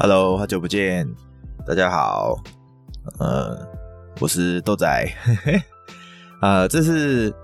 [0.00, 1.12] Hello，好久不见，
[1.66, 2.36] 大家好，
[3.18, 3.66] 呃，
[4.20, 4.86] 我是豆仔，
[6.40, 7.34] 呃，这是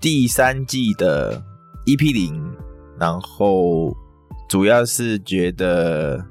[0.00, 1.42] 第三季的
[1.86, 2.40] EP 零，
[3.00, 3.92] 然后
[4.48, 6.24] 主要是觉得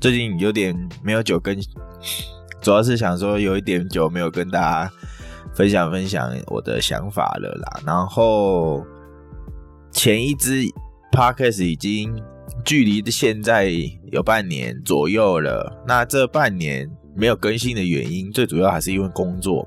[0.00, 1.54] 最近有点没有久更，
[2.62, 4.90] 主要是想说有一点久没有跟大家
[5.54, 8.82] 分享分享我的想法了啦，然后
[9.90, 10.62] 前一支
[11.12, 12.10] Podcast 已经。
[12.64, 13.70] 距离现在
[14.10, 15.82] 有半年左右了。
[15.86, 19.66] 那这半年没有更新的原因，最主要还是因为工作。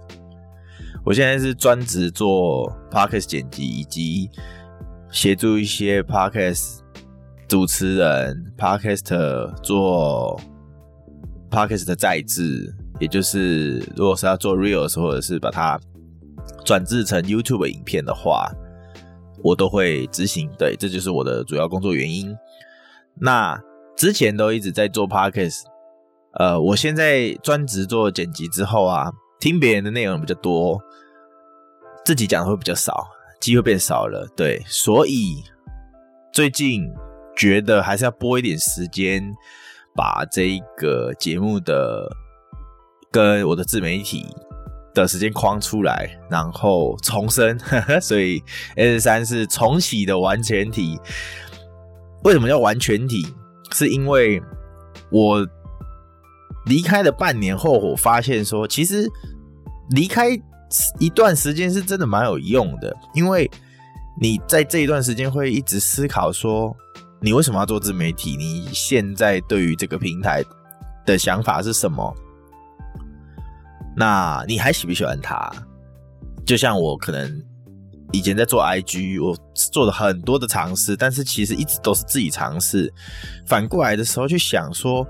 [1.03, 4.29] 我现在是专职做 podcast 剪辑，以及
[5.11, 6.79] 协助一些 podcast
[7.47, 10.41] 主持人、podcaster 做
[11.49, 15.79] podcast 的再制，也就是如果是要做 reels 或者是把它
[16.63, 18.51] 转制成 YouTube 影片的话，
[19.43, 20.49] 我都会执行。
[20.57, 22.35] 对，这就是我的主要工作原因。
[23.19, 23.59] 那
[23.95, 25.63] 之前都一直在做 podcast，
[26.33, 30.81] 呃，我现在专职做剪辑之后啊，听别人的内容比较多，
[32.03, 33.07] 自己讲的会比较少，
[33.39, 35.43] 机会变少了，对，所以
[36.33, 36.91] 最近
[37.37, 39.33] 觉得还是要拨一点时间，
[39.95, 42.09] 把这个节目的
[43.11, 44.25] 跟我的自媒体
[44.93, 48.43] 的时间框出来，然后重生，呵呵，所以
[48.75, 50.99] S 三是重启的完全体。
[52.25, 53.25] 为什么叫完全体？
[53.71, 54.41] 是因为
[55.11, 55.47] 我
[56.65, 59.07] 离开了半年后，我发现说，其实
[59.91, 60.29] 离开
[60.99, 63.49] 一段时间是真的蛮有用的，因为
[64.19, 66.75] 你在这一段时间会一直思考说，
[67.21, 68.35] 你为什么要做自媒体？
[68.35, 70.43] 你现在对于这个平台
[71.05, 72.11] 的想法是什么？
[73.95, 75.51] 那你还喜不喜欢它？
[76.43, 77.43] 就像我可能。
[78.11, 82.93] 以前在做 IG，我做了很多的尝试，但是其实一直都是自己尝试。
[83.45, 85.05] 反过来的时候去想说，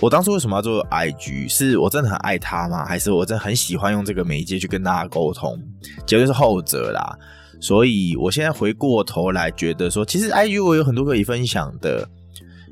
[0.00, 1.48] 我当初为什么要做 IG？
[1.48, 2.84] 是我真的很爱它吗？
[2.86, 5.58] 还是我真的很喜欢用这个媒介去跟大家沟通？
[6.06, 7.18] 结果是后者啦。
[7.60, 12.08] 所以我现在回过头来觉得说，其实 IG 我有很多可以分享的，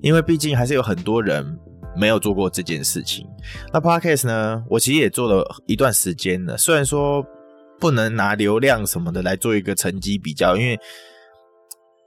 [0.00, 1.59] 因为毕竟还是有很多人
[1.97, 3.27] 没有做过这件事情。
[3.72, 4.65] 那 Podcast 呢？
[4.71, 7.22] 我其实也做了一段时间了，虽然说。
[7.81, 10.79] 不能拿流量什么的来做一个成绩比较，因为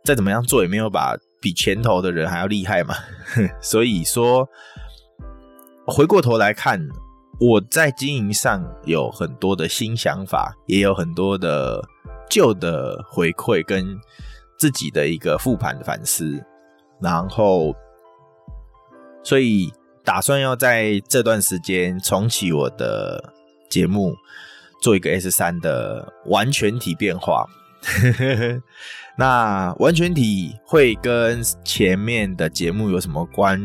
[0.04, 2.96] 再怎么样做也没有把比前头的人还要厉害嘛。
[3.60, 4.48] 所以说，
[5.88, 6.88] 回过头来看，
[7.40, 11.84] 我在经营上有很多的新想法，也有很多的
[12.30, 14.00] 旧的回馈跟
[14.60, 16.42] 自己的一个复盘反思，
[17.02, 17.74] 然后，
[19.24, 19.74] 所以
[20.06, 23.34] 打算要在这段时间重启我的
[23.70, 24.16] 节目。
[24.84, 27.46] 做一个 S 三的完全体变化，
[29.18, 33.58] 那完全体会跟前面的节目有什么关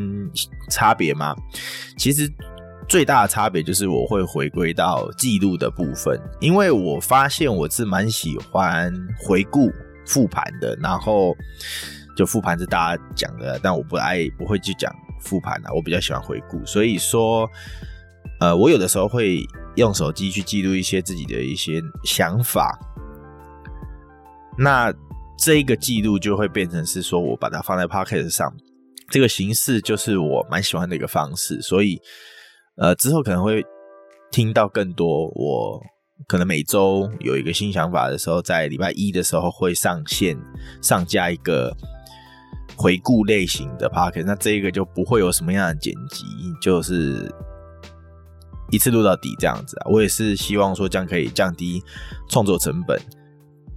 [0.70, 1.34] 差别吗？
[1.96, 2.30] 其实
[2.88, 9.72] 最大的差别就是我会回归到记录的部分，因为我发现我是蛮喜欢回顾
[10.06, 11.34] 复盘的，然后
[12.16, 17.50] 就复盘是大家讲的，但我不爱不会去讲复盘的，我比较喜欢回顾，所以说。
[18.40, 19.44] 呃，我有的时候会
[19.78, 22.76] 用手机去记录一些自己的一些想法，
[24.58, 24.92] 那
[25.38, 28.52] 这一个记录就会变成是说我把它放在 Podcast 上，
[29.08, 31.98] 这个形式就是我蛮喜欢的一个方式，所以
[32.76, 33.64] 呃之后可能会
[34.32, 35.80] 听到更多，我
[36.26, 40.36] 可能每周有一个新想法的时候，在礼拜一的时候会上线
[40.82, 41.72] 上架一个
[42.76, 46.24] 回顾类型的 Podcast，那这一个就不会有什么样的剪辑，
[46.60, 47.32] 就是。
[48.70, 51.82] 一次录到底这样子啊，我也是希望说这样可以降低
[52.28, 53.00] 创作成本，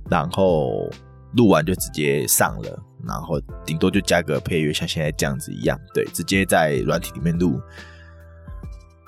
[0.09, 0.89] 然后
[1.37, 7.57] 录完就直接上了，然后顶多就加个配乐，像现在这样子一样，对，直接在软体里面录。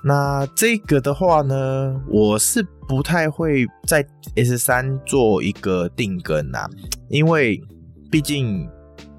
[0.05, 4.05] 那这个的话呢，我是不太会在
[4.35, 6.65] S 三做一个定更啊，
[7.09, 7.61] 因为
[8.09, 8.69] 毕竟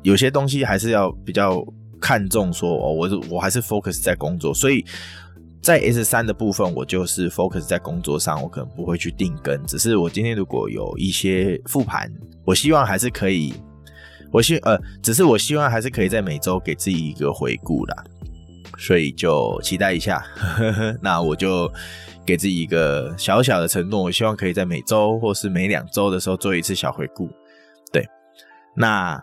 [0.02, 1.62] 有些东西还是要比较
[2.00, 4.82] 看重说，哦，我我还是 focus 在工作，所以。
[5.64, 9.64] 在 S 三的部分，我就是 focus 在工作上，我可能不会去定更。
[9.64, 12.12] 只是我今天如果有一些复盘，
[12.44, 13.54] 我希望还是可以，
[14.30, 18.04] 我希呃，只是我希望还是可以在每周给自己一个回顾啦，
[18.76, 20.18] 所以就期待一下。
[20.36, 21.72] 呵呵，那我就
[22.26, 27.26] 给自己一个小小的承诺，我希望可以在每周或是每两周的时候做一次小回顾。
[27.90, 28.06] 对，
[28.76, 29.18] 那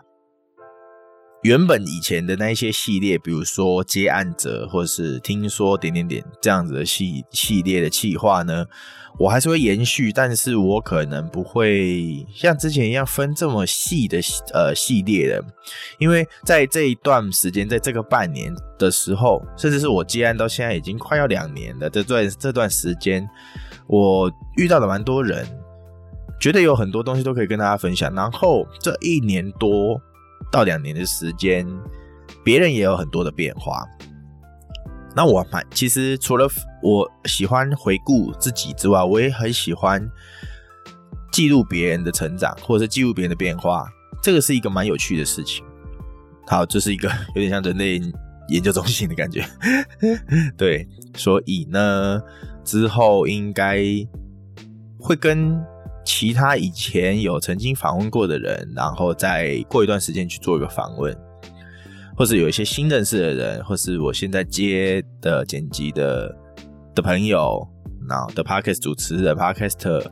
[1.42, 8.64] 原本以前的那一些系列，比如说接案者，或者是听说点点点这样子的系系列的企划呢，
[9.18, 14.20] 我还是会延续，但是我可能不会像之前一样分这么细的
[14.54, 15.44] 呃系列的，
[15.98, 23.28] 因为在这一段时间，在这个半年的时候，甚至是我接案到现在已经快要两年了，这段这段时间，
[23.88, 25.44] 我遇到了蛮多人，
[26.40, 30.00] 觉得有很多东西都可以跟大家分享，然后这一年多。
[30.52, 31.66] 到两年的时间，
[32.44, 33.84] 别人也有很多的变化。
[35.16, 36.46] 那我蛮其实除了
[36.82, 40.06] 我喜欢回顾自己之外，我也很喜欢
[41.32, 43.88] 记录别人的成长，或者是记录别人的变化。
[44.22, 45.64] 这个是一个蛮有趣的事情。
[46.46, 48.00] 好，这是一个有点像人类
[48.48, 49.44] 研究中心的感觉。
[50.56, 52.20] 对，所以呢，
[52.62, 53.82] 之后应该
[55.00, 55.60] 会跟。
[56.14, 61.16] 其他以前有曾经访问过的人，然后再过一段时间去做一个访问，
[62.14, 66.30] 或是有一些新认识的人，或是我现在接的剪辑的
[66.94, 67.66] 的朋友，
[68.06, 70.06] 然后的 podcast 主持人 podcaster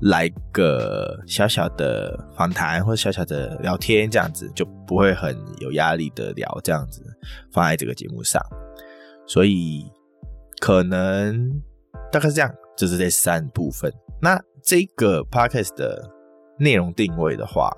[0.00, 7.02] 来个小小的访谈或者小小的聊天，这样子就不会很有压力的聊，这样子
[7.52, 8.42] 放在这个节目上，
[9.26, 9.84] 所以
[10.60, 11.62] 可能
[12.10, 13.92] 大概是这样，这是这三部分。
[14.22, 16.10] 那这个 podcast 的
[16.58, 17.70] 内容定位的话，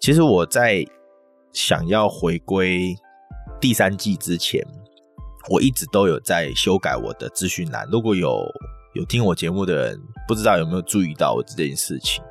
[0.00, 0.84] 其实我在
[1.52, 2.94] 想要回归
[3.60, 4.62] 第三季之前，
[5.50, 7.88] 我一直都有在修改我的资讯栏。
[7.90, 8.44] 如果有
[8.94, 12.24] 有听我节目的人，不知道有没有注意到我这件事情？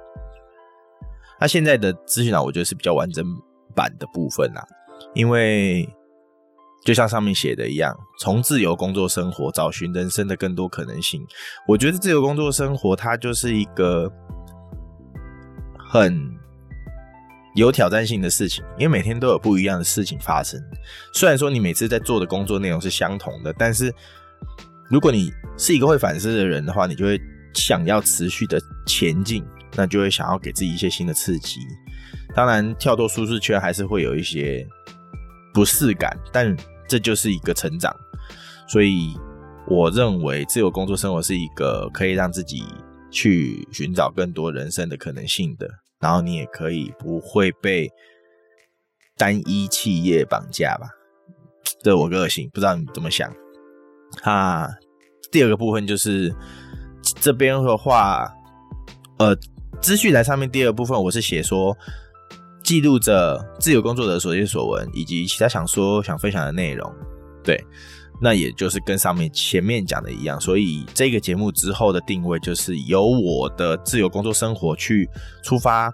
[1.40, 3.26] 那现在的资讯栏，我觉得是比较完整
[3.76, 4.66] 版的部分啦，
[5.14, 5.88] 因为。
[6.83, 11.25] 就像上面写的一样，从自由工作生活找寻人生的更多可能性。
[11.65, 14.12] 我觉得自由工作生活它就是一个
[15.89, 16.30] 很
[17.56, 20.62] 有挑战性的事情，因为每天都有不一样的事情发生。
[21.13, 23.94] 虽然说你每次在做的工作内容是相同的，但是
[24.89, 27.18] 如果你是一个会反思的人的话，你就会
[27.53, 29.41] 想要持续的前进，
[29.77, 31.62] 那就会想要给自己一些新的刺激。
[32.35, 34.68] 当然，跳脱舒适圈还是会有一些
[35.53, 36.53] 不适感，但。
[36.88, 37.95] 这就是一个成长，
[38.68, 39.15] 所以
[39.68, 42.63] 我认为自由工作生活是一个可以让自己
[43.09, 45.68] 去寻找更多人生的可能性的，
[46.00, 47.89] 然后你也可以不会被
[49.18, 50.88] 单一企业绑架吧？
[51.81, 53.33] 这我个性，不知道你怎么想。
[54.21, 54.69] 啊，
[55.31, 56.33] 第二个部分就是
[57.21, 58.31] 这边的话，
[59.18, 59.35] 呃，
[59.81, 61.75] 资讯栏上面第二部分我是写说。
[62.63, 66.89] 记录着自由工作者所见所闻，以及其他想说、想分享的内容。
[67.44, 67.62] 对，
[68.21, 70.39] 那也就是跟上面前面讲的一样。
[70.39, 75.10] 所以这个节目之后的定位，就是由我的自由工作生活去
[75.44, 75.92] 出发，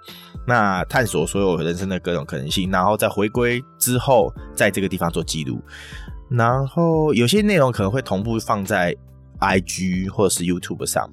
[0.48, 5.60] 那探索所有人生的各种可能性，然后再回归之后，在这个地方做记录。
[6.30, 8.95] 然后有些内容可能会同步放在
[9.39, 11.10] IG 或者是 YouTube 上，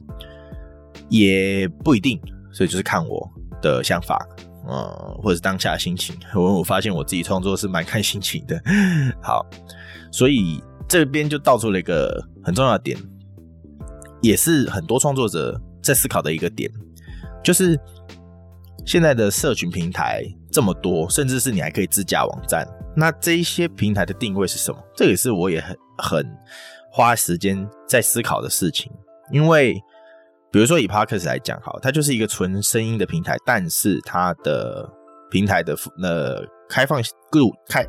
[1.09, 2.21] 也不一定。
[2.53, 3.31] 所以就是看我
[3.61, 4.19] 的想法。
[4.69, 8.61] 呃，或者是当下心情， 我我发现我自己创作是蛮看心情的。
[9.23, 9.45] 好，
[10.11, 12.99] 所以这边就道出了一个很重要的点，
[14.21, 16.71] 也是很多创作者在思考的一个点，
[17.45, 17.79] 就是
[18.85, 22.67] 现在的社群平台这么多，甚至是你还可以自架网站，
[22.97, 24.79] 那这一些平台的定位是什么？
[24.97, 26.27] 这也是我也很很
[26.91, 28.91] 花时间在思考的事情，
[29.31, 29.81] 因为。
[30.53, 34.89] 比如说以 Parkus 来讲，好，它就是一个纯声音的平台，但是它的
[35.31, 37.85] 平台的呃开放度开，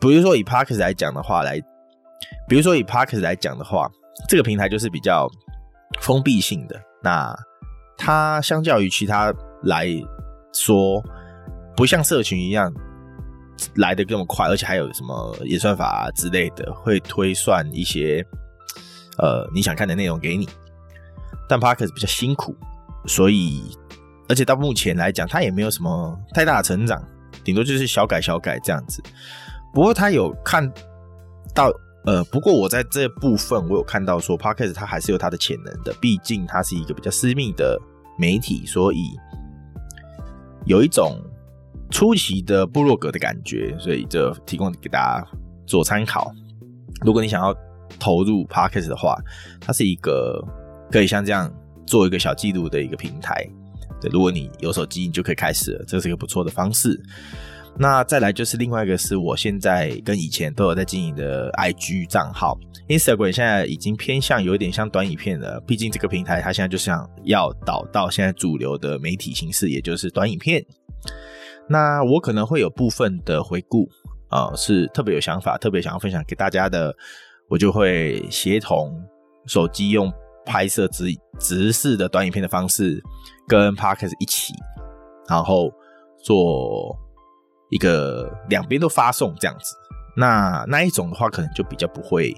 [0.00, 1.58] 比如说以 Parkus 来讲的话，来，
[2.48, 3.90] 比如说以 Parkus 来讲的话，
[4.28, 5.26] 这个平台就是比较
[6.00, 7.34] 封闭性的，那
[7.96, 9.86] 它相较于其他来
[10.52, 11.02] 说，
[11.76, 12.70] 不像社群一样
[13.76, 18.22] 来的这么快，而且还有什么演算法之类的，会推算一些
[19.18, 20.46] 呃你想看的内容给你。
[21.50, 22.54] 但 Podcast 比较辛苦，
[23.06, 23.60] 所以
[24.28, 27.02] 而且到目前来讲，它也没有什么太大的成长，
[27.42, 29.02] 顶多就是小改小改这样子。
[29.74, 30.72] 不过他有看
[31.52, 31.72] 到，
[32.06, 37.76] 呃，不过我在这部分我有看到说，Podcast 它还是有它的潜能的，毕竟它是一个比较私密的
[38.16, 39.10] 媒体，所以
[40.66, 41.20] 有一种
[41.90, 45.26] 初期的部落格的感觉，所以就提供给大家
[45.66, 46.32] 做参考。
[47.04, 47.52] 如果你想要
[47.98, 49.16] 投入 Podcast 的话，
[49.60, 50.40] 它是一个。
[50.90, 51.52] 可以像这样
[51.86, 53.46] 做一个小记录的一个平台，
[54.00, 57.00] 对，如果你有手机，你就可以开始了，这是一个不错的方式。
[57.78, 70.64] 那再来就是另外一个是我现在跟以前都有在经营的 IG 账号，Instagram 现在已经偏向有一点像短影片了，毕竟这个平台它现在就想要导到现在主流的媒体形式，也就是短影片。
[71.68, 73.88] 那我可能会有部分的回顾
[74.28, 76.94] 啊、是特别有想法、特别想要分享给大家的，
[77.48, 78.92] 我就会协同
[79.46, 80.12] 手机用
[80.50, 81.04] 拍摄直
[81.38, 83.00] 直视的短影片的方式，
[83.46, 84.52] 跟 Podcast 一起，
[85.28, 85.72] 然后
[86.24, 86.98] 做
[87.70, 89.76] 一个两边都发送这样子。
[90.16, 92.34] 那那一种的话，可能就比较不会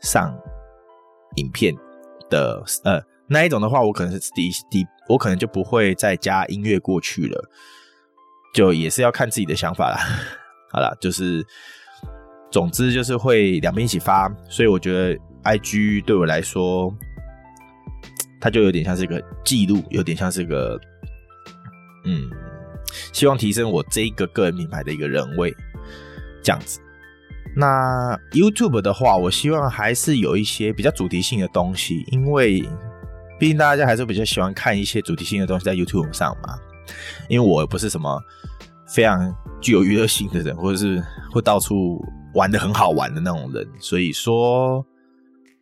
[0.00, 0.34] 上
[1.36, 1.74] 影片
[2.30, 7.50] 的，呃，那一种的话，我可能是第第，我可能就不会再加音乐过去了。
[8.54, 9.98] 就也是要看自己的想法啦，
[10.72, 11.46] 好啦，就是
[12.50, 16.92] 总之就是会两边一起发，所以我觉得 IG 对我来说，
[18.40, 20.80] 它就有点像是一个记录，有点像是个
[22.04, 22.30] 嗯，
[23.12, 25.54] 希望提升我这一个个人品牌的一个人味
[26.42, 26.80] 这样子。
[27.54, 32.60] 那 YouTube 的话，我希望还是有一些比较主题性的东西，因为
[33.38, 36.56] 毕竟大家还是比较喜欢看一些主题性的东西在 YouTube 上嘛。
[37.28, 38.20] 因为我不是什么
[38.88, 42.00] 非常具有娱乐性的人，或者是会到处
[42.34, 44.84] 玩的很好玩的那种人，所以说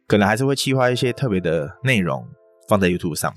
[0.06, 2.26] 可能还是会计划一些特别的内容
[2.68, 3.34] 放在 YouTube 上。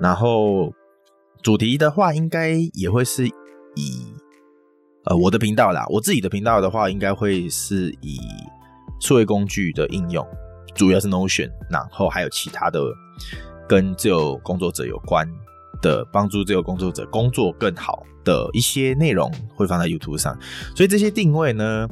[0.00, 0.72] 然后
[1.42, 4.12] 主题的话，应该也会是以
[5.04, 8.18] 呃我的频道啦，我自己的频道的话，应该会是以
[9.00, 10.26] 数位工具的应用，
[10.74, 12.80] 主要是 Notion，然后还有其他的
[13.68, 15.28] 跟自由工作者有关。
[15.82, 20.34] 的帮助自由工作者工作更好的一些内容会放在 YouTube 上，
[20.74, 21.86] 所以这些定位呢，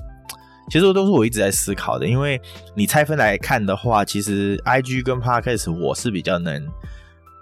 [0.70, 2.06] 其实都是我一直在思考的。
[2.06, 2.40] 因为
[2.74, 6.66] 你拆分来看的话，其实 IG 跟 Podcast 我是比较能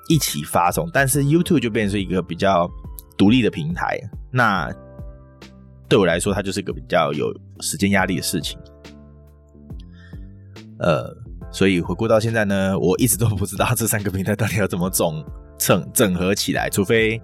[0.09, 2.71] 一起发送，但是 YouTube 就变成一个比较
[3.17, 3.99] 独立的平台。
[4.31, 4.71] 那
[5.88, 8.59] 对我来说，它就是一个比较有时间压力的事情。
[10.79, 11.14] 呃，
[11.50, 15.25] 所以回顾到现在呢，我一直都不知道这三个平台到底要怎么种。
[15.59, 17.23] 整整合起来，除非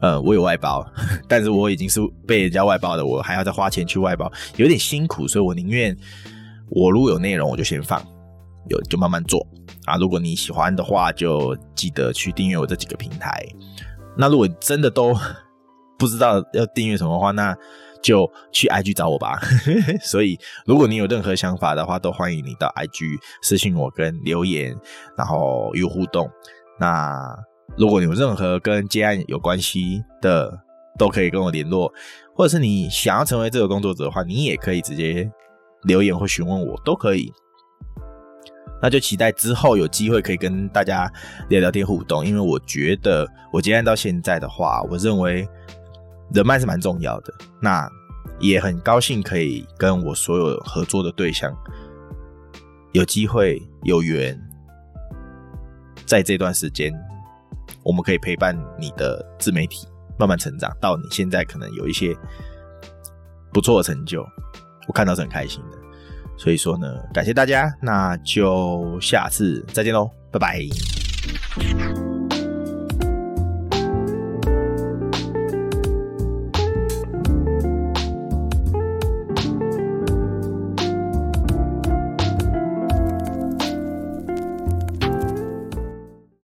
[0.00, 0.86] 呃我有外包，
[1.28, 5.96] 但是我已经是被人家外包的，我还要再花钱去外包，有点辛苦，所以我宁愿
[6.70, 8.02] 我如果有内容，我就先放，
[8.68, 9.46] 有就慢慢做
[9.84, 9.96] 啊。
[9.96, 13.44] 如果你喜欢的话，就记得去订阅我这几个平台。
[14.16, 15.14] 那如果真的都
[15.98, 17.54] 不知道要订阅什么的话，那
[18.02, 19.38] 就去 IG 找我吧。
[20.00, 24.74] 所以如果你有任何想法的话，都欢迎你到 IG 私信我跟留言，
[25.16, 26.30] 然后有互动。
[26.78, 27.36] 那
[27.76, 30.60] 如果你有任何跟接案有关系的，
[30.98, 31.92] 都可以跟我联络，
[32.34, 35.30] 或者是你想要成为这个工作者的话，你也可以直接
[35.84, 37.32] 留言或询问我，都可以。
[38.82, 41.10] 那就期待之后有机会可以跟大家
[41.48, 45.46] 聊聊天互动，因为我觉得我接案到现在的话，我认为
[46.34, 47.32] 人脉是蛮重要的。
[47.62, 47.88] 那
[48.38, 51.54] 也很高兴可以跟我所有合作的对象
[52.92, 54.38] 有机会有缘。
[56.06, 56.92] 在这段时间，
[57.82, 59.86] 我们可以陪伴你的自媒体
[60.18, 62.16] 慢慢成长，到你现在可能有一些
[63.52, 64.24] 不错的成就，
[64.86, 65.78] 我看到是很开心的。
[66.36, 72.09] 所以说呢，感谢大家，那就下次再见喽，拜拜。